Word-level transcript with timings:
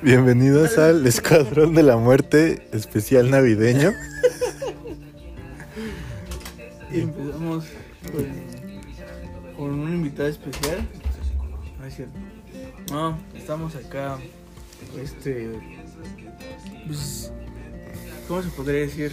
Bienvenidos 0.00 0.78
al 0.78 1.04
Escuadrón 1.06 1.74
de 1.74 1.82
la 1.82 1.96
Muerte 1.96 2.68
especial 2.72 3.30
navideño. 3.30 3.92
Y 6.92 7.00
empezamos 7.00 7.64
con, 8.12 9.56
con 9.56 9.80
un 9.80 9.92
invitado 9.92 10.28
especial. 10.28 10.86
No 11.80 11.86
es 11.86 11.96
cierto. 11.96 12.18
No, 12.92 13.18
estamos 13.34 13.74
acá. 13.74 14.18
Este. 15.02 15.50
Pues, 16.86 17.32
¿Cómo 18.28 18.42
se 18.42 18.48
podría 18.50 18.80
decir? 18.82 19.12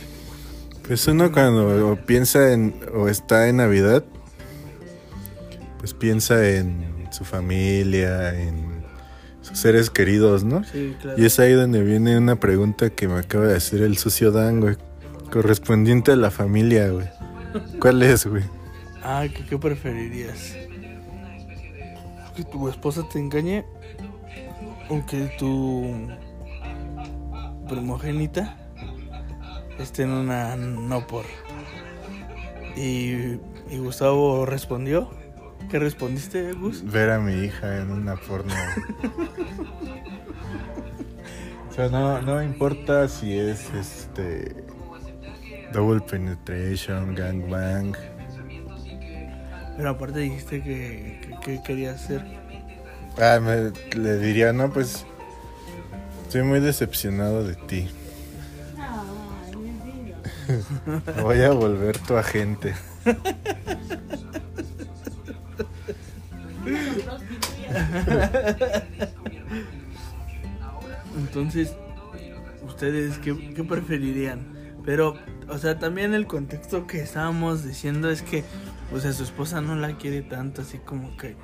Pues 0.87 1.07
uno 1.07 1.31
cuando 1.31 1.97
piensa 2.05 2.51
en 2.51 2.75
o 2.93 3.07
está 3.07 3.47
en 3.47 3.57
Navidad, 3.57 4.03
pues 5.79 5.95
piensa 5.95 6.47
en 6.47 7.07
su 7.11 7.25
familia, 7.25 8.39
en 8.39 8.72
sus 9.43 9.59
seres 9.59 9.89
queridos, 9.89 10.43
¿no? 10.43 10.63
Sí, 10.63 10.95
claro. 11.01 11.21
Y 11.21 11.25
es 11.25 11.37
ahí 11.39 11.51
donde 11.51 11.83
viene 11.83 12.17
una 12.17 12.37
pregunta 12.37 12.89
que 12.89 13.07
me 13.07 13.19
acaba 13.19 13.45
de 13.45 13.57
hacer 13.57 13.81
el 13.81 13.97
sucio 13.97 14.31
Dan, 14.31 14.61
güey. 14.61 14.77
Correspondiente 15.31 16.13
a 16.13 16.15
la 16.15 16.31
familia, 16.31 16.89
güey. 16.89 17.07
¿Cuál 17.79 18.01
es, 18.03 18.25
güey? 18.25 18.43
Ah, 19.03 19.25
¿qué, 19.33 19.45
qué 19.45 19.57
preferirías? 19.57 20.55
¿Que 22.35 22.43
tu 22.45 22.69
esposa 22.69 23.03
te 23.11 23.19
engañe? 23.19 23.65
¿O 24.89 25.05
que 25.05 25.29
tu 25.37 26.07
primogénita 27.67 28.57
esté 29.77 30.03
en 30.03 30.11
una 30.11 30.55
no 30.55 31.05
por? 31.05 31.25
Y, 32.77 33.39
y 33.69 33.77
Gustavo 33.77 34.45
respondió. 34.45 35.11
¿Qué 35.73 35.79
respondiste, 35.79 36.53
Gus? 36.53 36.83
Ver 36.85 37.09
a 37.09 37.17
mi 37.17 37.45
hija 37.45 37.79
en 37.79 37.89
una 37.89 38.15
porno. 38.15 38.53
o 41.67 41.73
sea, 41.73 41.89
no, 41.89 42.21
no 42.21 42.43
importa 42.43 43.07
si 43.07 43.35
es 43.35 43.73
este. 43.73 44.53
Double 45.73 46.01
penetration, 46.01 47.15
gangbang. 47.15 47.95
Pero 49.75 49.89
aparte 49.89 50.19
dijiste 50.19 50.61
que, 50.61 51.19
que, 51.23 51.39
que 51.39 51.63
querías 51.63 52.03
hacer. 52.03 52.23
Ah, 53.17 53.39
me, 53.41 53.71
le 53.97 54.17
diría, 54.19 54.53
no, 54.53 54.71
pues. 54.71 55.07
Estoy 56.25 56.43
muy 56.43 56.59
decepcionado 56.59 57.43
de 57.43 57.55
ti. 57.55 57.89
Voy 61.23 61.41
a 61.41 61.49
volver 61.49 61.97
tu 61.97 62.15
agente. 62.15 62.75
Entonces, 71.17 71.73
¿ustedes 72.65 73.17
qué, 73.19 73.33
preferirían? 73.63 74.53
Pero, 74.85 75.15
o 75.49 75.57
sea, 75.57 75.79
también 75.79 76.13
el 76.13 76.27
contexto 76.27 76.85
que 76.87 77.01
estábamos 77.01 77.63
diciendo 77.63 78.09
es 78.09 78.21
que, 78.21 78.43
o 78.93 78.99
sea, 78.99 79.13
su 79.13 79.23
esposa 79.23 79.61
no 79.61 79.75
la 79.75 79.97
quiere 79.97 80.21
tanto, 80.21 80.61
así 80.61 80.77
como 80.79 81.15
que, 81.17 81.35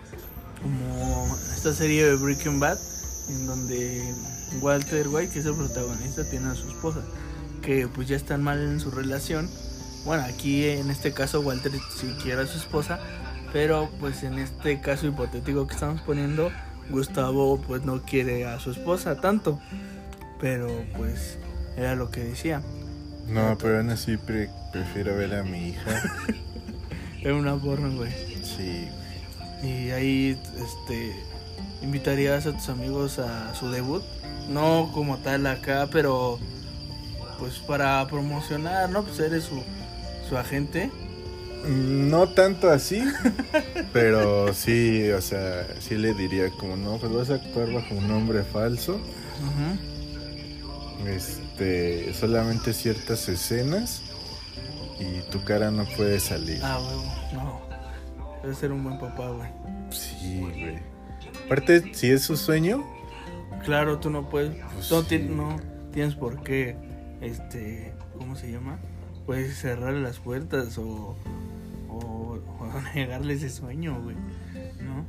como 0.62 1.36
esta 1.56 1.74
serie 1.74 2.06
de 2.06 2.16
Breaking 2.16 2.60
Bad, 2.60 2.78
en 3.30 3.46
donde 3.46 4.14
Walter 4.62 5.08
White, 5.08 5.34
que 5.34 5.40
es 5.40 5.46
el 5.46 5.56
protagonista, 5.56 6.30
tiene 6.30 6.50
a 6.50 6.56
su 6.56 6.68
esposa, 6.68 7.02
que 7.62 7.88
pues 7.88 8.08
ya 8.08 8.16
están 8.16 8.44
mal 8.44 8.60
en 8.60 8.80
su 8.80 8.92
relación. 8.92 9.50
Bueno, 10.06 10.24
aquí 10.24 10.66
en 10.66 10.90
este 10.90 11.14
caso 11.14 11.42
Walter 11.42 11.72
sí 11.96 12.08
quiere 12.22 12.42
a 12.42 12.48
su 12.48 12.58
esposa, 12.58 13.00
pero 13.54 13.90
pues 14.00 14.24
en 14.24 14.40
este 14.40 14.80
caso 14.82 15.08
hipotético 15.08 15.68
que 15.68 15.74
estamos 15.74 16.02
poniendo, 16.02 16.52
Gustavo 16.90 17.60
pues 17.62 17.84
no 17.84 18.02
quiere 18.02 18.46
a 18.48 18.60
su 18.60 18.72
esposa 18.72 19.20
tanto. 19.22 19.60
Pero 20.40 20.68
pues 20.98 21.38
era 21.78 21.96
lo 21.96 22.10
que 22.12 22.22
decía. 22.24 22.62
No, 23.28 23.58
pero 23.60 23.78
aún 23.78 23.90
así 23.90 24.18
pre- 24.18 24.50
prefiero 24.72 25.16
ver 25.16 25.36
a 25.36 25.44
mi 25.44 25.70
hija. 25.70 26.02
Era 27.22 27.36
una 27.36 27.56
porno, 27.58 27.92
güey. 27.98 28.12
Sí, 28.44 28.88
Y 29.62 29.92
ahí 29.92 30.40
este 30.58 31.14
invitarías 31.82 32.46
a 32.48 32.54
tus 32.54 32.70
amigos 32.70 33.20
a 33.20 33.54
su 33.54 33.70
debut. 33.70 34.02
No 34.50 34.90
como 34.94 35.18
tal 35.18 35.46
acá, 35.46 35.90
pero 35.92 36.40
pues 37.38 37.56
para 37.60 38.08
promocionar, 38.08 38.90
¿no? 38.90 39.04
Pues 39.04 39.20
eres 39.20 39.44
su, 39.44 39.62
su 40.28 40.38
agente. 40.38 40.90
No 41.68 42.30
tanto 42.30 42.70
así, 42.70 43.04
pero 43.94 44.54
sí, 44.54 45.10
o 45.12 45.22
sea, 45.22 45.68
sí 45.80 45.96
le 45.96 46.14
diría 46.14 46.50
como, 46.52 46.76
no, 46.78 46.98
pues 46.98 47.12
vas 47.14 47.30
a 47.30 47.36
actuar 47.36 47.72
bajo 47.72 47.96
un 47.96 48.08
nombre 48.08 48.44
falso, 48.44 49.00
este, 51.06 52.14
solamente 52.14 52.74
ciertas 52.74 53.28
escenas 53.30 54.02
y 55.00 55.22
tu 55.32 55.44
cara 55.44 55.72
no 55.72 55.86
puede 55.96 56.20
salir. 56.20 56.60
Ah, 56.64 56.80
huevo, 56.80 57.04
no. 57.34 57.62
Debe 58.42 58.56
ser 58.56 58.72
un 58.72 58.84
buen 58.84 59.00
papá, 59.00 59.30
güey. 59.30 59.50
Sí, 59.92 60.40
güey. 60.40 60.80
Aparte, 61.46 61.94
si 61.94 62.10
es 62.12 62.24
su 62.24 62.38
sueño, 62.38 62.84
Claro, 63.66 64.00
tú 64.00 64.10
no 64.10 64.30
puedes. 64.30 64.56
Pues 64.74 64.90
no, 64.90 65.02
sí. 65.02 65.08
ti- 65.10 65.20
no 65.20 65.58
tienes 65.92 66.16
por 66.16 66.42
qué. 66.44 66.78
Este. 67.20 67.94
¿Cómo 68.18 68.36
se 68.38 68.50
llama? 68.50 68.80
Puedes 69.26 69.58
cerrarle 69.60 70.00
las 70.02 70.18
puertas 70.20 70.78
o. 70.78 71.18
O, 72.06 72.40
o 72.66 72.82
negarle 72.94 73.34
ese 73.34 73.50
sueño, 73.50 74.02
güey. 74.02 74.16
¿No? 74.82 75.06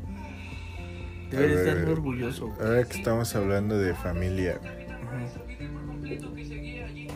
Ver. 1.31 1.51
estar 1.51 1.89
orgulloso. 1.89 2.49
güey. 2.49 2.67
ahora 2.67 2.85
que 2.85 2.99
estamos 2.99 3.35
hablando 3.37 3.79
de 3.79 3.95
familia, 3.95 4.59
Ajá. 4.63 5.27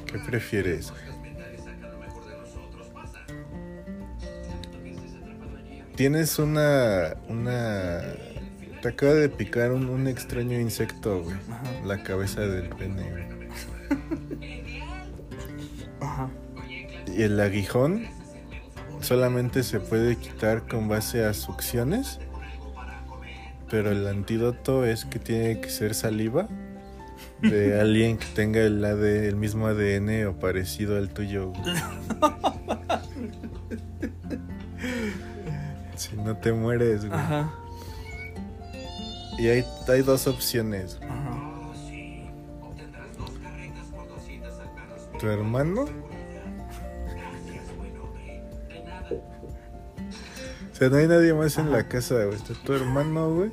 ¿qué 0.07 0.19
prefieres? 0.27 0.93
Tienes 5.97 6.39
una, 6.41 7.15
una, 7.29 8.03
te 8.83 8.89
acaba 8.89 9.15
de 9.15 9.29
picar 9.29 9.71
un, 9.73 9.89
un 9.89 10.09
extraño 10.09 10.59
insecto, 10.59 11.23
güey. 11.23 11.37
Ajá. 11.51 11.63
La 11.85 12.03
cabeza 12.03 12.41
del 12.41 12.69
pene, 12.71 13.11
güey. 13.11 13.25
Ajá. 16.01 16.29
Y 17.17 17.23
el 17.23 17.39
aguijón 17.39 18.07
solamente 19.05 19.63
se 19.63 19.81
puede 19.81 20.17
quitar 20.17 20.67
con 20.67 20.89
base 20.89 21.25
a 21.25 21.35
succiones. 21.35 22.19
Pero 23.71 23.91
el 23.91 24.07
antídoto 24.07 24.85
es 24.85 25.05
que 25.05 25.19
tiene 25.19 25.61
que 25.61 25.71
ser 25.71 25.95
saliva 25.95 26.49
de 27.41 27.81
alguien 27.81 28.19
que 28.19 28.27
tenga 28.27 28.61
el, 28.61 28.85
AD, 28.85 29.27
el 29.27 29.37
mismo 29.37 29.67
ADN 29.67 30.27
o 30.27 30.39
parecido 30.39 30.97
al 30.97 31.11
tuyo. 31.11 31.53
Si 35.97 36.17
no 36.17 36.37
te 36.37 36.53
mueres, 36.53 37.07
güey. 37.07 37.19
Ajá. 37.19 37.55
Y 39.39 39.47
hay, 39.47 39.65
hay 39.89 40.03
dos 40.03 40.27
opciones. 40.27 40.99
Ajá. 41.09 41.41
Tu 45.19 45.27
hermano. 45.29 45.87
O 50.75 50.77
sea, 50.77 50.89
no 50.89 50.97
hay 50.97 51.07
nadie 51.07 51.33
más 51.33 51.57
en 51.57 51.71
la 51.71 51.87
casa, 51.87 52.17
güey. 52.25 52.35
Está 52.35 52.53
tu 52.65 52.73
hermano, 52.73 53.33
güey. 53.33 53.53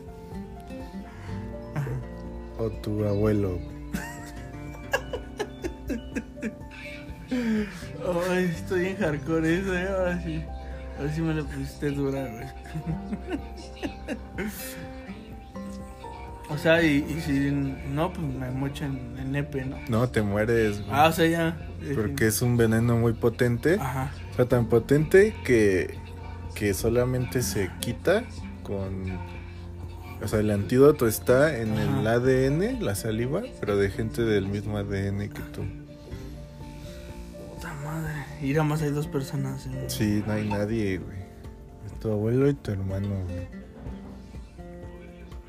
O 2.58 2.68
tu 2.82 3.06
abuelo. 3.06 3.60
güey. 3.60 3.72
Ay, 8.32 8.46
estoy 8.46 8.88
en 8.88 8.98
hardcore 8.98 9.60
eso, 9.60 9.76
eh. 9.78 9.88
Ahora 9.88 10.24
sí. 10.24 10.44
Ahora 10.98 11.14
sí 11.14 11.22
me 11.22 11.34
lo 11.36 11.46
pusiste 11.46 11.92
dura, 11.92 12.28
güey. 12.28 12.48
O 16.50 16.58
sea, 16.58 16.82
y, 16.82 17.06
y 17.08 17.22
si 17.22 17.52
no, 17.88 18.12
pues 18.12 18.28
me 18.28 18.50
mocho 18.50 18.84
en, 18.84 19.16
en 19.20 19.32
nepe, 19.32 19.64
¿no? 19.64 19.78
No, 19.90 20.10
te 20.10 20.24
mueres, 20.24 20.80
güey. 20.82 20.92
Ah, 20.92 21.08
o 21.08 21.12
sea, 21.12 21.28
ya. 21.28 21.56
Porque 21.96 22.26
es 22.28 22.42
un 22.42 22.58
veneno 22.58 22.98
muy 22.98 23.14
potente. 23.14 23.76
Ajá. 23.80 24.12
O 24.34 24.36
sea, 24.38 24.46
tan 24.46 24.66
potente 24.66 25.36
que, 25.46 26.00
que 26.56 26.74
solamente 26.74 27.42
se 27.42 27.70
quita 27.80 28.24
con... 28.64 29.18
O 30.24 30.28
sea, 30.28 30.40
el 30.40 30.52
antídoto 30.52 31.08
está 31.08 31.58
en 31.58 31.74
el. 31.80 32.06
ADN, 32.06 32.86
la 32.86 32.94
saliva, 32.94 33.42
pero 33.60 33.76
de 33.76 33.90
gente 33.90 34.22
del 34.22 34.48
mismo 34.48 34.78
ADN 34.78 35.30
que 35.30 35.42
tú. 35.52 35.64
Puta 37.56 37.74
madre. 37.84 38.14
Y 38.40 38.52
nada 38.52 38.64
más 38.64 38.84
hay 38.84 38.92
dos 38.92 39.08
personas. 39.08 39.66
en- 39.66 39.90
Sí, 39.90 40.24
no 40.28 40.34
hay 40.34 40.48
nadie, 40.48 41.00
güey. 41.00 41.18
Tu 42.02 42.12
abuelo 42.12 42.48
y 42.50 42.54
tu 42.54 42.70
hermano, 42.70 43.08
güey. 43.26 43.48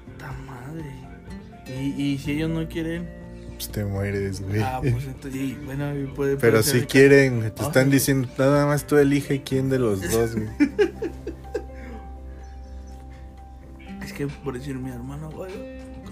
Puta 0.07 0.33
madre. 0.47 0.91
Y, 1.67 2.03
y 2.03 2.19
si 2.19 2.33
ellos 2.33 2.49
no 2.49 2.67
quieren. 2.67 3.07
Pues 3.63 3.71
te 3.73 3.85
mueres, 3.85 4.41
güey. 4.41 4.61
Ah, 4.61 4.79
pues 4.83 5.05
entonces. 5.07 5.41
y, 5.41 5.55
bueno, 5.65 5.97
y 5.97 6.07
puede, 6.07 6.37
Pero 6.37 6.59
puede 6.59 6.63
si 6.65 6.81
que- 6.81 6.87
quieren, 6.89 7.41
te 7.55 7.63
Ah, 7.63 7.67
están 7.67 7.91
diciendo, 7.91 8.27
nada 8.37 8.67
más 8.67 8.89
tú 8.89 8.97
elige 8.97 9.43
quién 9.45 9.71
de 9.71 9.79
los 9.79 10.01
dos, 10.11 10.35
güey. 10.35 10.49
Es 14.05 14.13
que 14.13 14.27
por 14.27 14.59
decir 14.59 14.75
mi 14.77 14.91
hermano, 14.91 15.31
güey. 15.31 15.53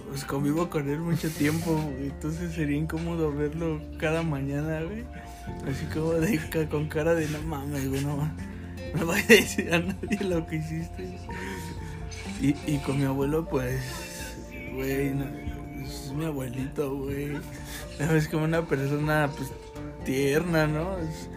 pues 0.09 0.25
convivo 0.25 0.71
con 0.71 0.89
él 0.89 1.01
mucho 1.01 1.29
tiempo, 1.31 1.73
güey, 1.75 2.07
entonces 2.11 2.55
sería 2.55 2.77
incómodo 2.77 3.33
verlo 3.33 3.81
cada 3.99 4.23
mañana, 4.23 4.81
güey. 4.83 5.05
Así 5.69 5.85
como 5.93 6.13
de 6.13 6.39
con 6.71 6.89
cara 6.89 7.15
de 7.15 7.29
no 7.29 7.43
mames, 7.43 7.89
güey, 7.89 8.05
no 8.05 8.31
no 8.97 9.07
vaya 9.07 9.25
a 9.25 9.29
decir 9.29 9.73
a 9.75 9.79
nadie 9.81 10.25
lo 10.25 10.47
que 10.47 10.57
hiciste. 10.57 11.19
Y, 12.41 12.55
y 12.67 12.79
con 12.87 12.99
mi 12.99 13.05
abuelo, 13.05 13.47
pues, 13.49 13.81
güey, 14.75 15.11
no, 15.15 15.27
es 16.07 16.13
mi 16.13 16.25
abuelito, 16.25 16.97
güey. 16.97 17.39
Es 17.99 18.29
como 18.29 18.45
una 18.45 18.67
persona, 18.67 19.29
pues, 19.37 19.51
tierna, 20.05 20.67
¿no? 20.67 20.97
Es- 20.99 21.29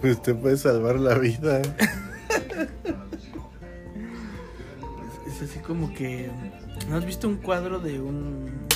Pues 0.00 0.22
te 0.22 0.34
puede 0.34 0.56
salvar 0.56 0.98
la 1.00 1.18
vida. 1.18 1.60
Es, 1.60 1.68
es 5.26 5.42
así 5.50 5.58
como 5.60 5.92
que. 5.94 6.30
¿No 6.88 6.96
has 6.96 7.04
visto 7.04 7.28
un 7.28 7.36
cuadro 7.36 7.78
de 7.80 8.00
un. 8.00 8.66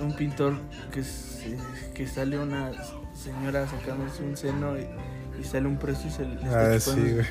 un 0.00 0.12
pintor 0.16 0.54
que, 0.92 1.00
es, 1.00 1.40
eh, 1.46 1.56
que 1.94 2.06
sale 2.06 2.38
una 2.38 2.72
señora 3.14 3.66
sacándose 3.68 4.22
un 4.22 4.36
seno 4.36 4.76
y, 4.78 4.86
y 5.40 5.44
sale 5.44 5.66
un 5.68 5.78
preso 5.78 6.08
y 6.08 6.10
se 6.10 6.24
le 6.24 6.34
está 6.34 6.72
Ah, 6.74 6.80
sí, 6.80 7.00
güey. 7.00 7.26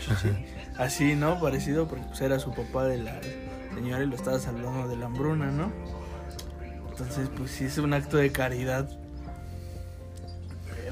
Así, 0.77 1.15
¿no? 1.15 1.39
Parecido 1.39 1.87
porque 1.87 2.05
pues, 2.07 2.21
era 2.21 2.39
su 2.39 2.53
papá 2.53 2.85
de 2.85 2.99
la 2.99 3.19
señora 3.75 4.03
y 4.03 4.07
lo 4.07 4.15
estaba 4.15 4.39
salvando 4.39 4.87
de 4.87 4.95
la 4.95 5.07
hambruna, 5.07 5.51
¿no? 5.51 5.71
Entonces, 7.01 7.29
pues 7.37 7.51
sí 7.51 7.65
es 7.65 7.77
un 7.77 7.93
acto 7.93 8.17
de 8.17 8.31
caridad. 8.31 8.89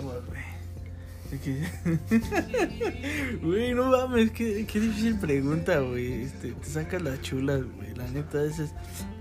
Güey. 0.01 0.39
Es 1.31 1.39
que- 1.41 3.39
Güey, 3.43 3.73
no 3.73 3.85
mames, 3.91 4.31
qué, 4.31 4.65
qué 4.65 4.79
difícil 4.79 5.19
pregunta, 5.19 5.79
güey. 5.79 6.23
Este, 6.23 6.53
te 6.53 6.65
sacas 6.65 7.01
las 7.01 7.21
chulas, 7.21 7.61
güey. 7.75 7.93
La 7.95 8.07
neta, 8.07 8.43
esa 8.43 8.63
es 8.63 8.73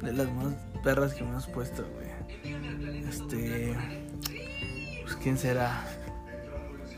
de 0.03 0.13
las 0.13 0.31
más 0.33 0.55
perras 0.83 1.13
que 1.15 1.25
me 1.25 1.37
has 1.37 1.47
puesto, 1.47 1.85
güey. 1.95 2.09
Este. 3.09 3.75
Pues 5.03 5.17
quién 5.17 5.37
será. 5.37 5.85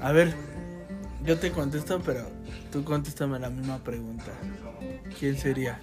A 0.00 0.12
ver, 0.12 0.34
yo 1.25 1.38
te 1.38 1.50
contesto, 1.50 2.00
pero 2.04 2.26
tú 2.70 2.84
contéstame 2.84 3.38
la 3.38 3.50
misma 3.50 3.78
pregunta. 3.78 4.32
¿Quién 5.19 5.37
sería? 5.37 5.81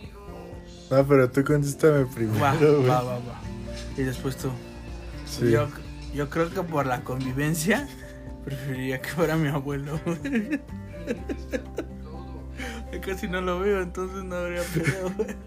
No, 0.90 1.06
pero 1.06 1.30
tú 1.30 1.44
contéstame 1.44 2.06
primero, 2.06 2.84
va, 2.84 3.02
va, 3.02 3.16
va. 3.20 3.42
Y 3.98 4.04
después 4.04 4.38
tú. 4.38 4.50
Sí. 5.26 5.52
Yo, 5.52 5.68
yo 6.14 6.30
creo 6.30 6.50
que 6.50 6.62
por 6.62 6.86
la 6.86 7.04
convivencia 7.04 7.86
preferiría 8.46 9.02
que 9.02 9.10
fuera 9.10 9.36
mi 9.36 9.50
abuelo. 9.50 10.00
Casi 13.02 13.28
no 13.28 13.42
lo 13.42 13.60
veo, 13.60 13.82
entonces 13.82 14.24
no 14.24 14.36
habría 14.36 14.62
güey. 15.16 15.36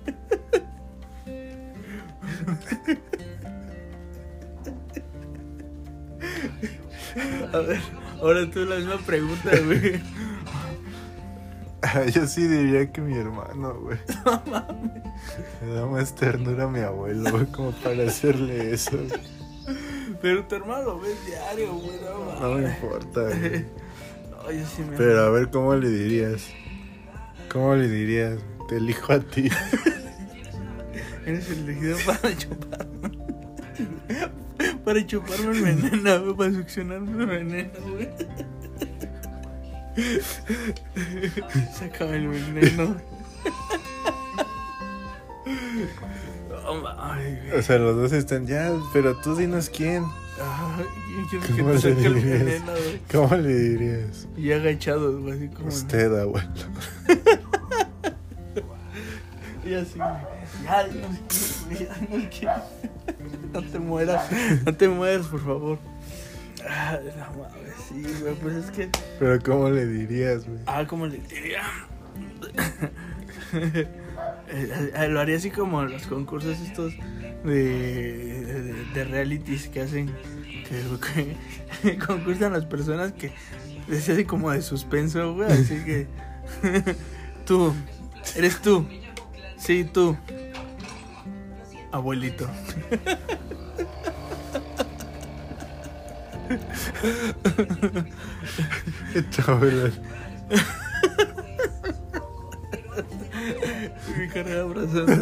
A 7.52 7.58
ver, 7.58 7.80
ahora 8.20 8.50
tú 8.50 8.64
la 8.64 8.76
misma 8.76 8.98
pregunta, 8.98 9.50
güey. 9.64 10.00
Yo 12.12 12.26
sí 12.26 12.46
diría 12.46 12.90
que 12.92 13.00
mi 13.00 13.16
hermano, 13.16 13.74
güey. 13.80 13.98
Me 15.62 15.72
da 15.74 15.86
más 15.86 16.14
ternura 16.14 16.64
a 16.64 16.68
mi 16.68 16.80
abuelo, 16.80 17.30
güey, 17.30 17.46
como 17.46 17.72
para 17.72 18.04
hacerle 18.04 18.72
eso. 18.72 18.92
güey. 18.96 19.20
Pero 20.22 20.44
tu 20.46 20.54
hermano 20.56 20.82
lo 20.84 21.00
ves 21.00 21.16
diario, 21.26 21.72
güey. 21.74 21.98
No, 22.02 22.40
No 22.40 22.54
me 22.56 22.62
mames. 22.62 22.82
importa, 22.82 23.20
güey. 23.38 23.64
No, 24.30 24.52
yo 24.52 24.66
sí 24.66 24.82
me 24.82 24.96
Pero 24.96 25.20
a 25.20 25.30
ver, 25.30 25.50
¿cómo 25.50 25.74
le 25.74 25.88
dirías? 25.88 26.46
¿Cómo 27.50 27.74
le 27.74 27.88
dirías? 27.88 28.38
Te 28.68 28.76
elijo 28.76 29.12
a 29.12 29.20
ti. 29.20 29.50
Eres 31.26 31.50
elegido 31.50 31.96
para 32.06 32.36
chuparme. 32.36 33.10
Para 34.84 35.06
chuparme 35.06 35.50
el 35.52 35.62
veneno, 35.62 36.22
güey, 36.22 36.36
para 36.36 36.52
succionarme 36.52 37.22
el 37.22 37.26
veneno, 37.28 37.70
güey. 37.92 38.08
Sácame 41.78 42.16
el 42.16 42.28
veneno. 42.28 42.96
No 46.50 46.80
güey. 46.80 47.58
O 47.58 47.62
sea, 47.62 47.78
los 47.78 47.96
dos 47.96 48.12
están 48.12 48.46
ya, 48.46 48.72
pero 48.92 49.16
tú 49.16 49.34
dinos 49.34 49.70
quién. 49.70 50.04
Ay, 50.40 50.84
yo 51.32 51.40
¿Cómo 51.40 51.72
que 51.80 51.88
le 51.88 51.94
dirías? 51.94 52.44
veneno. 52.44 52.72
¿Cómo 53.10 53.36
le 53.36 53.54
dirías? 53.54 54.28
Y 54.36 54.52
agachados, 54.52 55.20
güey, 55.20 55.36
así 55.36 55.48
como. 55.48 55.68
Usted, 55.68 56.20
abuelo. 56.20 56.48
Y 59.62 59.74
así, 59.74 59.98
güey. 59.98 60.10
Ya, 60.64 60.86
no 60.86 61.78
ya 61.78 61.96
no 62.00 62.30
quiero. 62.30 62.62
No 63.52 63.62
te 63.62 63.78
mueras, 63.80 64.30
no 64.64 64.74
te 64.74 64.88
mueras, 64.88 65.26
por 65.26 65.40
favor. 65.44 65.78
Ah, 66.68 66.98
no 67.02 67.42
mames, 67.42 67.74
sí, 67.88 68.02
güey, 68.20 68.34
pues 68.34 68.54
es 68.56 68.70
que. 68.70 68.88
Pero 69.18 69.38
¿cómo 69.42 69.70
le 69.70 69.86
dirías, 69.86 70.46
güey? 70.46 70.58
Ah, 70.66 70.84
¿cómo 70.86 71.06
le 71.06 71.18
diría? 71.18 71.62
Eh, 74.52 75.06
Lo 75.08 75.20
haría 75.20 75.36
así 75.36 75.50
como 75.50 75.82
los 75.84 76.06
concursos 76.06 76.58
estos 76.60 76.92
de, 77.44 77.54
de, 78.44 78.84
de 78.94 79.04
realities 79.04 79.68
que 79.68 79.80
hacen, 79.82 80.10
que, 80.68 81.36
que 81.82 81.98
concursan 82.06 82.52
las 82.52 82.64
personas 82.66 83.12
que 83.12 83.32
es 83.88 84.08
así 84.08 84.24
como 84.24 84.50
de 84.50 84.62
suspenso, 84.62 85.34
güey, 85.34 85.50
así 85.52 85.76
que 85.84 86.06
tú, 87.46 87.72
eres 88.36 88.60
tú, 88.60 88.86
sí, 89.56 89.84
tú, 89.84 90.16
abuelito. 91.92 92.48
Mi 104.16 104.28
cara 104.28 104.60
abrazando. 104.60 105.12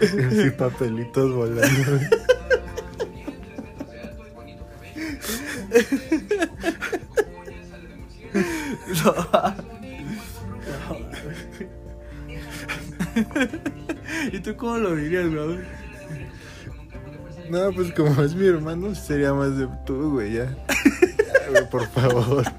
Así 0.00 0.50
papelitos 0.50 1.32
volando. 1.32 1.90
güey. 1.90 2.08
No. 9.04 9.14
¿Y 14.32 14.40
tú 14.40 14.56
cómo 14.56 14.78
lo 14.78 14.96
dirías, 14.96 15.28
güey? 15.32 15.58
No, 17.50 17.72
pues 17.72 17.92
como 17.92 18.22
es 18.22 18.34
mi 18.34 18.46
hermano, 18.46 18.94
sería 18.94 19.32
más 19.34 19.56
de 19.56 19.68
tú, 19.86 20.12
güey, 20.12 20.34
ya. 20.34 20.44
Ya, 20.46 21.50
güey, 21.50 21.70
por 21.70 21.86
favor. 21.88 22.44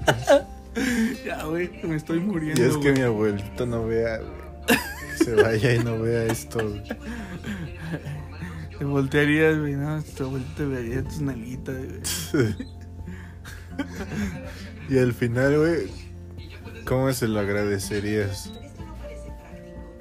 Ya, 1.24 1.42
güey, 1.44 1.70
me 1.84 1.96
estoy 1.96 2.20
muriendo. 2.20 2.62
Y 2.62 2.66
es 2.66 2.74
que 2.74 2.90
güey. 2.90 2.94
mi 2.96 3.00
abuelito 3.00 3.64
no 3.64 3.86
vea, 3.86 4.18
güey. 4.18 4.78
Se 5.16 5.34
vaya 5.34 5.74
y 5.74 5.78
no 5.78 5.98
vea 5.98 6.26
esto, 6.26 6.58
güey. 6.58 6.82
Te 8.78 8.84
voltearías, 8.84 9.58
güey, 9.58 9.72
no, 9.74 10.02
tu 10.02 10.24
abuelito 10.24 10.50
te 10.54 10.66
vería 10.66 11.02
tus 11.02 11.22
nalguitas, 11.22 11.76
güey. 12.32 12.54
Y 14.88 14.98
al 14.98 15.12
final, 15.14 15.58
güey, 15.58 15.88
¿cómo 16.84 17.12
se 17.12 17.26
lo 17.26 17.40
agradecerías? 17.40 18.52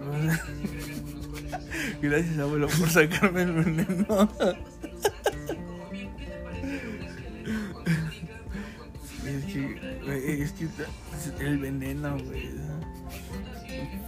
Gracias, 2.01 2.37
abuelo, 2.37 2.67
por 2.67 2.89
sacarme 2.89 3.43
el 3.43 3.53
veneno. 3.53 4.29
El 11.39 11.57
veneno, 11.57 12.17
güey. 12.17 12.49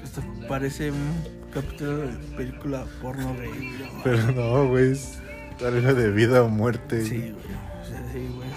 Esto 0.04 0.22
parece 0.48 0.92
un 0.92 1.14
capítulo 1.54 1.98
de 1.98 2.08
película 2.36 2.86
porno 3.02 3.34
güey. 3.34 3.50
no 3.50 4.04
Pero 4.04 4.32
no, 4.32 4.68
güey, 4.68 4.92
es 4.92 5.20
algo 5.66 5.94
de 5.94 6.12
vida 6.12 6.44
o 6.44 6.50
muerte. 6.50 7.04
Sí, 7.04 7.18
güey. 7.18 7.32
O 7.34 7.86
sea, 7.86 8.04
sí, 8.14 8.28
güey. 8.36 8.50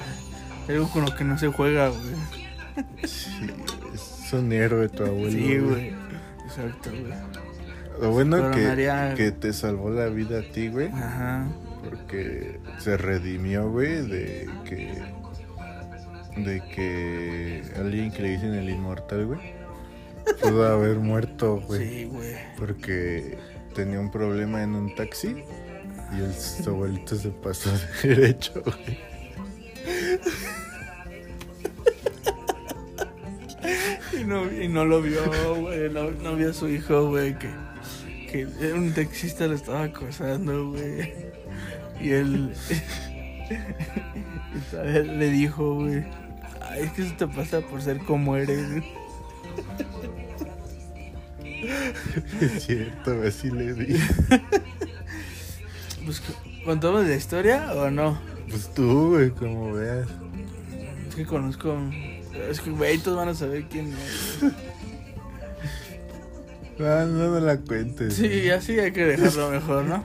Algo 0.69 0.91
con 0.91 1.05
lo 1.05 1.15
que 1.15 1.25
no 1.25 1.39
se 1.39 1.49
juega, 1.49 1.89
güey. 1.89 2.01
Sí, 3.05 3.51
es 3.95 4.33
un 4.33 4.53
héroe 4.53 4.89
tu 4.89 5.05
abuelo. 5.05 5.31
Sí, 5.31 5.59
güey. 5.59 5.95
Exacto, 6.47 6.91
güey. 6.91 7.13
Lo 8.01 8.11
bueno 8.13 8.51
que, 8.51 9.15
que 9.17 9.33
te 9.33 9.53
salvó 9.53 9.91
la 9.91 10.07
vida 10.07 10.39
a 10.39 10.43
ti, 10.43 10.69
güey. 10.69 10.89
Ajá. 10.89 11.47
Porque 11.85 12.61
se 12.79 12.97
redimió, 12.97 13.71
güey, 13.71 14.07
de 14.07 14.49
que. 14.65 15.03
De 16.37 16.63
que 16.75 17.63
alguien 17.77 18.13
que 18.13 18.23
le 18.23 18.29
dicen 18.31 18.55
el 18.55 18.71
inmortal, 18.71 19.27
güey, 19.27 19.41
pudo 20.41 20.67
haber 20.67 20.99
muerto, 20.99 21.61
güey. 21.61 21.89
Sí, 21.89 22.05
güey. 22.05 22.35
Porque 22.57 23.39
tenía 23.75 24.01
un 24.01 24.11
problema 24.11 24.63
en 24.63 24.75
un 24.75 24.95
taxi 24.95 25.45
y 26.13 26.21
el 26.21 26.35
su 26.35 26.71
abuelito 26.71 27.17
se 27.17 27.31
pasó 27.31 27.71
derecho, 28.03 28.63
güey. 28.65 28.99
Y 34.21 34.25
no, 34.25 34.51
y 34.51 34.69
no 34.69 34.85
lo 34.85 35.01
vio, 35.01 35.23
güey. 35.61 35.89
No, 35.91 36.11
no 36.11 36.37
vio 36.37 36.51
a 36.51 36.53
su 36.53 36.69
hijo, 36.69 37.09
güey, 37.09 37.39
que, 37.39 37.49
que 38.31 38.73
un 38.73 38.93
taxista 38.93 39.47
lo 39.47 39.55
estaba 39.55 39.85
acosando, 39.85 40.71
güey. 40.71 41.15
Y 42.01 42.11
él. 42.11 42.53
le 44.73 45.31
dijo, 45.31 45.75
güey. 45.75 46.05
Ay, 46.61 46.83
es 46.83 46.93
que 46.93 47.03
eso 47.03 47.15
te 47.17 47.27
pasa 47.27 47.61
por 47.61 47.83
ser 47.83 47.99
como 47.99 48.37
eres. 48.37 48.71
güey". 48.71 48.85
Es 52.41 52.65
cierto, 52.65 53.23
así 53.27 53.51
le 53.51 53.75
di. 53.75 53.97
Pues, 56.03 56.23
¿contamos 56.65 57.07
la 57.07 57.15
historia 57.15 57.73
o 57.75 57.91
no? 57.91 58.19
Pues 58.49 58.73
tú, 58.75 59.11
güey, 59.11 59.31
como 59.31 59.75
veas. 59.75 60.09
Es 61.09 61.15
que 61.15 61.27
conozco. 61.27 61.77
Es 62.51 62.61
que, 62.61 62.71
güey, 62.71 62.99
todos 62.99 63.19
van 63.19 63.29
a 63.29 63.35
saber 63.35 63.65
quién 63.69 63.93
es. 63.93 64.39
No, 66.79 67.05
no 67.05 67.31
me 67.33 67.41
la 67.43 67.59
cuentes. 67.59 68.15
Sí, 68.15 68.49
así 68.49 68.81
hay 68.81 68.91
que 68.91 69.05
dejarlo 69.05 69.51
mejor, 69.51 69.85
¿no? 69.85 70.03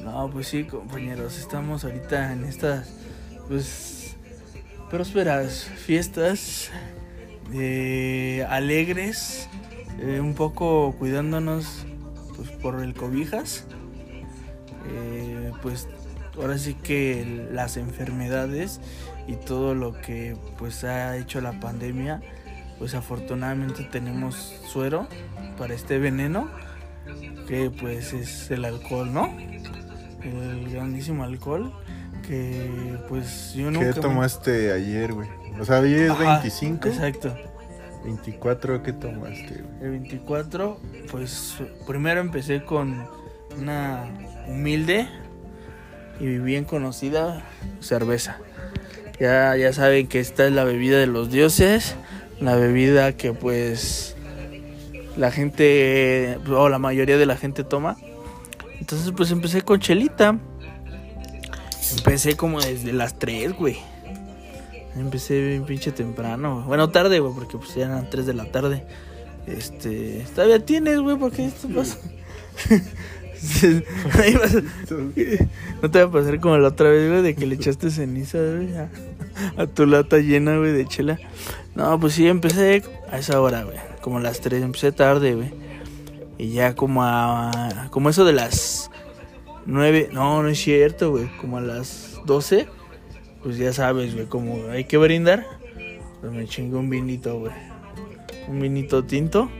No, 0.00 0.28
pues 0.32 0.48
sí, 0.48 0.64
compañeros, 0.64 1.38
estamos 1.38 1.84
ahorita 1.84 2.32
en 2.32 2.42
estas, 2.42 2.88
pues, 3.48 4.16
prósperas 4.90 5.64
fiestas, 5.64 6.70
eh, 7.52 8.46
alegres, 8.48 9.48
eh, 10.00 10.20
un 10.20 10.34
poco 10.34 10.94
cuidándonos, 10.98 11.86
pues, 12.36 12.50
por 12.50 12.82
el 12.82 12.94
cobijas. 12.94 13.66
Eh, 14.90 15.52
pues, 15.62 15.88
ahora 16.36 16.58
sí 16.58 16.74
que 16.74 17.48
las 17.52 17.76
enfermedades 17.76 18.80
y 19.26 19.36
todo 19.36 19.74
lo 19.74 20.00
que, 20.00 20.36
pues, 20.58 20.84
ha 20.84 21.16
hecho 21.16 21.40
la 21.40 21.60
pandemia, 21.60 22.20
pues, 22.78 22.94
afortunadamente 22.94 23.84
tenemos 23.84 24.34
suero 24.66 25.06
para 25.56 25.74
este 25.74 25.98
veneno 25.98 26.50
que 27.46 27.70
pues 27.70 28.12
es 28.12 28.50
el 28.50 28.64
alcohol, 28.64 29.12
¿no? 29.12 29.36
El 30.22 30.70
grandísimo 30.70 31.24
alcohol 31.24 31.72
que 32.26 32.96
pues 33.08 33.52
yo 33.54 33.70
nunca 33.70 33.88
¿Qué 33.90 33.94
me- 33.96 34.00
tomaste 34.00 34.72
ayer, 34.72 35.12
güey? 35.12 35.28
O 35.60 35.64
sea, 35.64 35.80
hoy 35.80 35.92
es 35.94 36.10
Ajá, 36.10 36.34
25. 36.38 36.88
Exacto. 36.88 37.34
24, 38.04 38.82
¿qué 38.82 38.92
tomaste, 38.92 39.62
güey? 39.62 39.82
El 39.82 39.90
24, 39.92 40.80
pues 41.10 41.54
primero 41.86 42.20
empecé 42.20 42.64
con 42.64 43.06
una 43.58 44.04
humilde 44.48 45.06
y 46.18 46.38
bien 46.38 46.64
conocida 46.64 47.44
cerveza. 47.80 48.38
Ya, 49.20 49.54
ya 49.56 49.72
saben 49.72 50.08
que 50.08 50.18
esta 50.20 50.46
es 50.46 50.52
la 50.52 50.64
bebida 50.64 50.98
de 50.98 51.06
los 51.06 51.30
dioses, 51.30 51.94
la 52.40 52.56
bebida 52.56 53.12
que 53.16 53.32
pues 53.32 54.16
la 55.16 55.30
gente 55.30 56.38
o 56.48 56.68
la 56.68 56.78
mayoría 56.78 57.18
de 57.18 57.26
la 57.26 57.36
gente 57.36 57.62
toma. 57.62 57.96
Entonces 58.80 59.12
pues 59.16 59.30
empecé 59.30 59.62
con 59.62 59.78
chelita. 59.78 60.38
Empecé 61.96 62.36
como 62.36 62.60
desde 62.60 62.92
las 62.92 63.18
3, 63.18 63.52
güey. 63.54 63.78
Empecé 64.96 65.40
bien 65.40 65.64
pinche 65.64 65.90
temprano. 65.90 66.64
Bueno, 66.66 66.90
tarde, 66.90 67.18
güey, 67.18 67.34
porque 67.34 67.58
pues 67.58 67.74
ya 67.74 67.86
eran 67.86 68.08
3 68.08 68.26
de 68.26 68.34
la 68.34 68.44
tarde. 68.46 68.84
Este, 69.46 70.24
todavía 70.34 70.64
tienes, 70.64 71.00
güey, 71.00 71.16
¿por 71.16 71.32
qué 71.32 71.46
esto 71.46 71.68
pasa? 71.68 71.98
No 75.82 75.90
te 75.90 75.98
va 75.98 76.08
a 76.08 76.12
pasar 76.12 76.38
como 76.38 76.56
la 76.58 76.68
otra 76.68 76.90
vez, 76.90 77.10
güey, 77.10 77.22
de 77.22 77.34
que 77.34 77.44
le 77.44 77.56
echaste 77.56 77.90
ceniza, 77.90 78.38
güey, 78.38 78.76
a, 78.76 78.88
a 79.56 79.66
tu 79.66 79.84
lata 79.84 80.18
llena, 80.18 80.56
güey, 80.58 80.72
de 80.72 80.86
chela. 80.86 81.18
No, 81.74 81.98
pues 81.98 82.14
sí, 82.14 82.28
empecé 82.28 82.84
a 83.10 83.18
esa 83.18 83.40
hora, 83.40 83.64
güey, 83.64 83.78
como 84.00 84.18
a 84.18 84.20
las 84.20 84.40
3, 84.40 84.62
empecé 84.62 84.92
tarde, 84.92 85.34
güey. 85.34 85.52
Y 86.38 86.50
ya 86.50 86.76
como 86.76 87.02
a, 87.02 87.88
como 87.90 88.10
eso 88.10 88.24
de 88.24 88.32
las 88.32 88.91
9, 89.66 90.10
no, 90.12 90.42
no 90.42 90.48
es 90.48 90.58
cierto, 90.58 91.10
güey, 91.10 91.28
como 91.40 91.58
a 91.58 91.60
las 91.60 92.20
12, 92.26 92.66
pues 93.42 93.58
ya 93.58 93.72
sabes, 93.72 94.14
güey, 94.14 94.26
como 94.26 94.68
hay 94.70 94.84
que 94.84 94.98
brindar, 94.98 95.46
pues 96.20 96.32
me 96.32 96.46
chingué 96.46 96.76
un 96.76 96.88
vinito, 96.88 97.38
güey. 97.38 97.52
Un 98.48 98.60
vinito 98.60 99.04
tinto. 99.04 99.50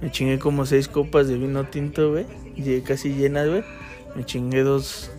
Me 0.00 0.10
chingué 0.10 0.38
como 0.38 0.66
seis 0.66 0.88
copas 0.88 1.28
de 1.28 1.38
vino 1.38 1.64
tinto, 1.64 2.10
güey. 2.10 2.26
Casi 2.82 3.14
llenas, 3.14 3.48
güey. 3.48 3.64
Me 4.14 4.24
chingué 4.24 4.62
dos, 4.62 5.10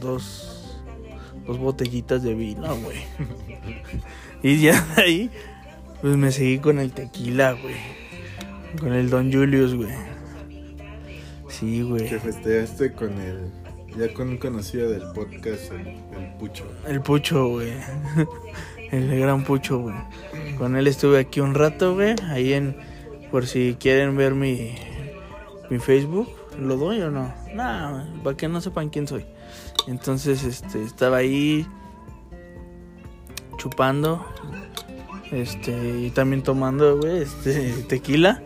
dos, 0.00 0.78
dos 1.46 1.58
botellitas 1.58 2.22
de 2.22 2.34
vino, 2.34 2.74
güey. 2.76 2.98
y 4.42 4.60
ya 4.60 4.80
de 4.96 5.02
ahí, 5.02 5.30
pues 6.02 6.16
me 6.16 6.32
seguí 6.32 6.58
con 6.58 6.78
el 6.78 6.92
tequila, 6.92 7.52
güey. 7.52 7.76
Con 8.78 8.92
el 8.92 9.08
Don 9.10 9.32
Julius, 9.32 9.74
güey. 9.74 9.92
Sí, 11.60 11.82
güey. 11.82 12.08
Que 12.08 12.18
festeaste 12.18 12.92
con 12.94 13.12
el. 13.20 13.52
Ya 13.98 14.12
con 14.14 14.28
un 14.30 14.38
conocido 14.38 14.88
del 14.88 15.02
podcast, 15.12 15.70
el, 15.72 15.88
el 15.88 16.32
Pucho. 16.38 16.64
El 16.86 17.02
Pucho, 17.02 17.48
güey. 17.48 17.72
El 18.90 19.20
gran 19.20 19.44
Pucho, 19.44 19.78
güey. 19.78 19.94
Con 20.58 20.74
él 20.76 20.88
estuve 20.88 21.20
aquí 21.20 21.38
un 21.40 21.54
rato, 21.54 21.94
güey. 21.94 22.16
Ahí 22.28 22.54
en. 22.54 22.76
Por 23.30 23.46
si 23.46 23.76
quieren 23.78 24.16
ver 24.16 24.34
mi. 24.34 24.74
Mi 25.68 25.78
Facebook. 25.78 26.28
¿Lo 26.58 26.76
doy 26.76 27.00
o 27.02 27.10
no? 27.10 27.32
Nah, 27.54 28.04
para 28.24 28.36
que 28.36 28.48
no 28.48 28.60
sepan 28.60 28.88
quién 28.88 29.06
soy. 29.06 29.26
Entonces, 29.86 30.42
este. 30.42 30.82
Estaba 30.82 31.18
ahí. 31.18 31.66
Chupando. 33.58 34.26
Este. 35.30 36.06
Y 36.06 36.10
también 36.10 36.42
tomando, 36.42 36.98
güey. 36.98 37.22
Este. 37.22 37.70
Tequila. 37.88 38.42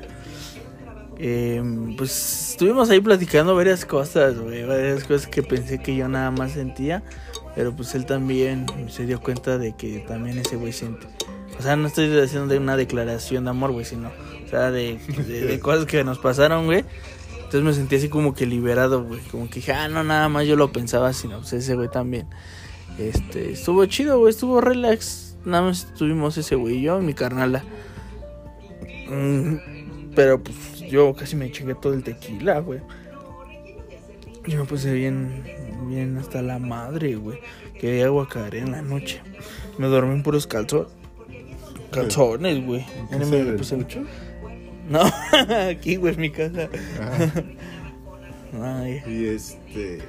Eh, 1.19 1.63
pues 1.97 2.51
estuvimos 2.51 2.91
ahí 2.91 3.01
platicando 3.01 3.55
varias 3.55 3.85
cosas, 3.85 4.39
güey, 4.39 4.65
varias 4.65 5.05
cosas 5.05 5.29
que 5.29 5.43
pensé 5.43 5.81
que 5.81 5.95
yo 5.95 6.09
nada 6.09 6.31
más 6.31 6.53
sentía, 6.53 7.03
pero 7.55 7.75
pues 7.75 7.95
él 7.95 8.05
también 8.05 8.67
se 8.89 9.07
dio 9.07 9.21
cuenta 9.21 9.59
de 9.59 9.77
que 9.77 10.01
también 10.01 10.39
ese 10.39 10.57
güey 10.57 10.73
siente. 10.73 11.07
O 11.59 11.63
sea, 11.63 11.77
no 11.77 11.87
estoy 11.87 12.07
haciendo 12.19 12.49
de 12.49 12.59
una 12.59 12.77
declaración 12.77 13.45
de 13.45 13.51
amor, 13.51 13.71
güey, 13.71 13.85
sino, 13.85 14.09
o 14.09 14.49
sea, 14.49 14.71
de, 14.71 14.99
de, 15.29 15.47
de 15.47 15.61
cosas 15.61 15.87
que 15.87 16.03
nos 16.03 16.19
pasaron, 16.19 16.67
güey. 16.67 16.85
Entonces 17.37 17.63
me 17.63 17.73
sentí 17.73 17.97
así 17.97 18.09
como 18.09 18.35
que 18.35 18.47
liberado, 18.47 19.05
güey, 19.05 19.21
como 19.31 19.49
que 19.49 19.57
dije, 19.57 19.73
ah, 19.73 19.89
no, 19.89 20.03
nada 20.03 20.29
más 20.29 20.47
yo 20.47 20.57
lo 20.57 20.73
pensaba, 20.73 21.13
sino 21.13 21.39
pues 21.39 21.53
ese 21.53 21.77
güey 21.77 21.89
también. 21.89 22.27
Este, 22.99 23.53
estuvo 23.53 23.85
chido, 23.87 24.19
güey, 24.19 24.31
estuvo 24.31 24.61
relax. 24.61 25.37
Nada 25.45 25.63
más 25.63 25.85
estuvimos 25.85 26.37
ese 26.39 26.57
güey 26.57 26.79
y 26.79 26.83
yo 26.83 27.01
y 27.01 27.05
mi 27.05 27.15
carnala. 27.15 27.63
Mm, 29.09 29.74
pero 30.15 30.43
pues 30.43 30.81
yo 30.81 31.15
casi 31.15 31.37
me 31.37 31.51
chingué 31.51 31.75
todo 31.75 31.95
el 31.95 32.03
tequila, 32.03 32.61
güey. 32.61 32.81
Yo 34.47 34.59
me 34.61 34.65
puse 34.67 34.93
bien, 34.93 35.43
bien 35.89 36.17
hasta 36.19 36.43
la 36.43 36.59
madre, 36.59 37.17
güey. 37.17 37.39
Que 37.81 38.03
agua 38.05 38.29
caer 38.29 38.57
en 38.57 38.73
la 38.73 38.83
noche. 38.83 39.21
Me 39.79 39.87
dormí 39.87 40.15
en 40.15 40.23
puros 40.23 40.47
calzones. 40.47 40.89
Calzones, 41.91 42.65
güey. 42.65 42.85
¿Ese 43.11 43.25
me 43.27 43.57
puse- 43.57 43.77
Pucho? 43.77 44.05
No, 44.89 45.01
aquí, 45.71 45.97
güey, 45.97 46.15
en 46.15 46.21
mi 46.21 46.31
casa. 46.31 46.69
Ah, 47.01 48.81
Ay, 48.83 49.03
y 49.07 49.25
este. 49.27 50.01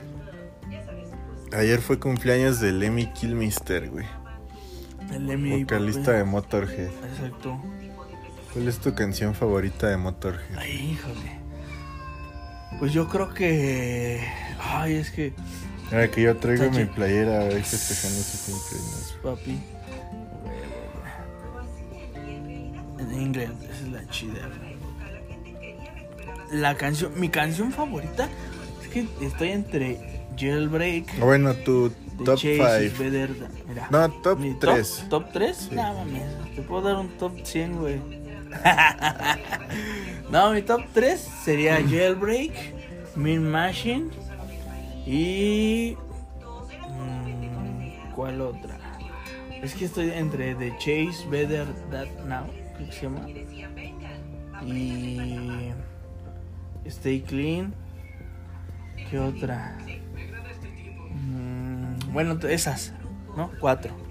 Ayer 1.53 1.79
fue 1.79 1.97
cumpleaños 1.99 2.59
de 2.59 2.71
Lemmy 2.73 3.05
Kilmister, 3.13 3.89
güey. 3.89 4.05
el. 5.11 5.61
Vocalista 5.63 6.11
de 6.11 6.23
Motorhead. 6.25 6.89
Exacto. 7.13 7.57
¿Cuál 8.55 8.67
es 8.69 8.79
tu 8.79 8.93
canción 8.95 9.35
favorita 9.35 9.87
de 9.89 9.97
Motorhead? 9.97 10.57
Ay, 10.57 10.91
híjole. 10.93 11.39
Pues 12.79 12.93
yo 12.93 13.07
creo 13.09 13.33
que. 13.33 14.25
Ay, 14.59 14.93
es 14.95 15.11
que. 15.11 15.33
Ahora 15.91 16.09
que 16.09 16.21
yo 16.23 16.35
traigo 16.37 16.71
mi 16.71 16.85
playera 16.85 17.41
hoy 17.43 17.61
festejando 17.61 18.19
su 18.21 18.51
cumpleaños. 18.51 19.17
Papi. 19.21 19.59
En 22.99 23.21
inglés, 23.21 23.49
esa 23.63 23.73
es 23.85 23.91
la 23.91 24.07
chida. 24.09 24.49
La 26.51 26.75
canción, 26.75 27.11
mi 27.19 27.29
canción 27.29 27.71
favorita 27.73 28.29
es 28.81 28.87
que 28.87 29.07
estoy 29.21 29.49
entre 29.49 30.23
Jailbreak, 30.37 31.09
Ah, 31.21 31.25
Bueno, 31.25 31.53
tu 31.55 31.91
top 32.23 32.37
Chase, 32.37 32.57
5. 32.57 32.83
is 32.83 32.97
Better 32.97 33.29
Than- 33.37 33.51
mira, 33.67 33.87
No, 33.91 34.09
top 34.21 34.39
mi 34.39 34.53
3. 34.53 35.05
¿Top 35.09 35.25
3? 35.33 35.57
Sí. 35.57 35.75
No 35.75 35.93
mames, 35.93 36.23
te 36.55 36.61
puedo 36.61 36.81
dar 36.83 36.95
un 36.97 37.09
top 37.17 37.33
100, 37.43 37.77
güey. 37.77 38.24
no, 40.29 40.51
mi 40.51 40.61
top 40.61 40.81
3 40.93 41.19
sería 41.43 41.75
Jailbreak, 41.75 42.51
Mean 43.15 43.49
Machine 43.49 44.09
y. 45.05 45.97
mm, 46.89 48.11
¿Cuál 48.15 48.41
otra? 48.41 48.77
Es 49.61 49.73
que 49.73 49.85
estoy 49.85 50.11
entre 50.11 50.55
The 50.55 50.71
Chase 50.77 51.27
Better 51.29 51.65
That 51.91 52.07
Now, 52.25 52.47
creo 52.75 52.87
que 52.87 52.93
se 52.93 53.01
llama. 53.03 53.27
Y. 54.65 55.71
Stay 56.85 57.21
Clean. 57.21 57.73
¿Qué 59.09 59.19
otra? 59.19 59.77
Mm, 61.11 62.13
bueno, 62.13 62.37
esas, 62.47 62.93
¿no? 63.35 63.51
Cuatro. 63.59 64.04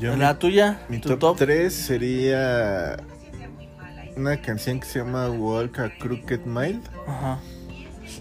Yo 0.00 0.16
la 0.16 0.32
mi, 0.32 0.38
tuya, 0.38 0.80
mi 0.88 0.98
tu 0.98 1.10
top, 1.10 1.18
top. 1.18 1.38
3 1.38 1.72
sería. 1.72 2.96
una 4.16 4.40
canción 4.40 4.80
que 4.80 4.86
se 4.86 4.98
llama 5.00 5.28
Walk 5.30 5.78
a 5.78 5.90
Crooked 5.98 6.40
Mile. 6.46 6.80
Ajá. 7.06 7.38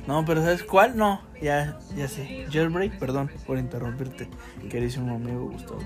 No, 0.08 0.24
pero 0.26 0.42
¿sabes 0.42 0.64
cuál? 0.64 0.98
No, 0.98 1.22
ya, 1.42 1.80
ya 1.96 2.08
sé. 2.08 2.46
Jailbreak, 2.52 3.00
perdón 3.00 3.30
por 3.48 3.58
interrumpirte, 3.58 4.30
queridísimo 4.70 5.16
amigo 5.16 5.50
Gustavo. 5.50 5.80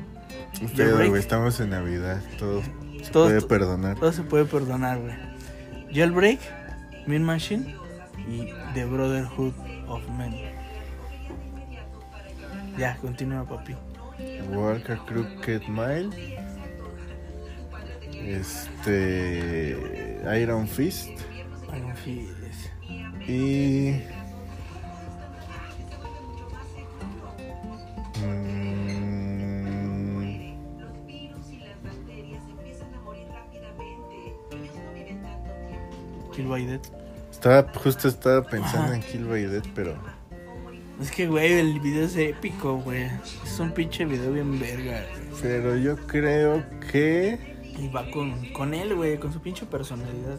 Pero, 0.76 0.98
güey, 0.98 1.20
estamos 1.20 1.60
en 1.60 1.70
Navidad, 1.70 2.22
todo 2.38 2.62
se 3.02 3.12
Todo- 3.12 3.26
puede 3.28 3.42
perdonar. 3.42 4.00
Todo 4.00 4.12
se 4.12 4.24
puede 4.24 4.46
perdonar, 4.46 5.00
güey. 5.00 5.14
Jailbreak, 5.94 6.40
Mean 7.08 7.24
Machine 7.24 7.76
y 8.28 8.50
The 8.74 8.86
Brotherhood 8.86 9.54
of 9.88 10.02
Men. 10.18 10.34
Ya, 12.78 12.98
continúa, 12.98 13.46
papi. 13.46 13.76
Walk 14.52 14.90
a 14.90 14.98
Crooked 15.06 15.68
Mile. 15.68 16.10
Este. 18.14 19.76
Iron 20.42 20.68
Fist. 20.68 21.10
Iron 21.74 21.96
Fist. 21.96 22.70
Y. 23.28 24.02
mm, 29.74 30.54
Kill 36.34 36.48
by 36.48 36.66
Death. 36.66 36.88
estaba, 37.32 37.68
justo 37.76 38.08
estaba 38.08 38.42
pensando 38.44 38.88
Ajá. 38.88 38.96
en 38.96 39.02
Kill 39.02 39.26
by 39.26 39.46
Death, 39.46 39.68
pero. 39.76 39.96
Es 41.02 41.12
que, 41.12 41.28
güey, 41.28 41.54
el 41.54 41.80
video 41.80 42.06
es 42.06 42.16
épico, 42.16 42.78
güey. 42.78 43.10
Es 43.44 43.60
un 43.60 43.72
pinche 43.72 44.06
video 44.06 44.32
bien 44.32 44.60
verga. 44.60 45.04
güey. 45.30 45.42
Pero 45.42 45.76
yo 45.78 45.98
creo 46.08 46.64
que. 46.92 47.40
Y 47.78 47.88
va 47.90 48.10
con, 48.12 48.52
con 48.54 48.74
él, 48.74 48.96
güey, 48.96 49.18
con 49.18 49.34
su 49.34 49.42
pinche 49.42 49.66
personalidad. 49.66 50.38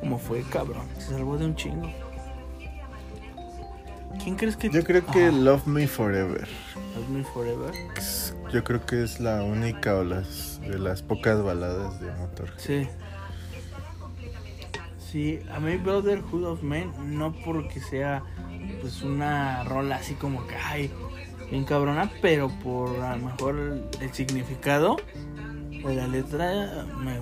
Como 0.00 0.18
fue, 0.18 0.42
cabrón. 0.42 0.86
Se 0.98 1.10
salvó 1.12 1.38
de 1.38 1.46
un 1.46 1.56
chingo. 1.56 1.90
¿Quién 4.22 4.36
crees 4.36 4.56
que 4.56 4.70
Yo 4.70 4.82
creo 4.82 5.04
que 5.06 5.26
Ah, 5.26 5.32
Love 5.32 5.66
Me 5.66 5.86
Forever. 5.86 6.46
Love 6.96 7.08
Me 7.10 7.24
Forever. 7.24 7.72
Yo 8.52 8.64
creo 8.64 8.84
que 8.84 9.02
es 9.02 9.20
la 9.20 9.42
única 9.42 9.94
o 9.96 10.04
las 10.04 10.60
de 10.60 10.78
las 10.78 11.02
pocas 11.02 11.42
baladas 11.42 12.00
de 12.00 12.10
motor. 12.12 12.50
Sí. 12.56 12.86
Sí, 14.98 15.40
a 15.50 15.60
mí 15.60 15.76
Brotherhood 15.76 16.44
of 16.44 16.62
Men 16.62 16.90
no 17.18 17.32
porque 17.44 17.80
sea 17.80 18.22
pues 18.86 19.02
una 19.02 19.64
rola 19.64 19.96
así 19.96 20.14
como 20.14 20.46
que 20.46 20.54
ay, 20.54 20.92
bien 21.50 21.64
cabrona, 21.64 22.08
pero 22.22 22.48
por 22.62 23.00
a 23.02 23.16
lo 23.16 23.26
mejor 23.26 23.58
el, 24.00 24.14
significado 24.14 24.96
de 25.84 25.96
la 25.96 26.06
letra 26.06 26.86
me- 27.00 27.20